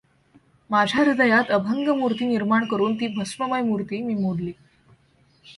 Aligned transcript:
माझ्या 0.69 1.03
हृदयात 1.03 1.51
अभंग 1.51 1.87
मूर्ती 1.87 2.25
निर्माण 2.25 2.65
करून 2.65 2.95
ती 2.95 3.07
भस्ममय 3.07 3.61
मूर्ती 3.61 4.01
मी 4.01 4.13
मोडली. 4.13 4.51